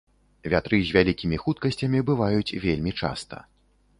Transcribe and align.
Вятры 0.53 0.79
з 0.91 0.95
вялікімі 0.95 1.37
хуткасцямі 1.43 2.01
бываюць 2.09 2.55
вельмі 2.65 2.97
часта. 3.03 3.45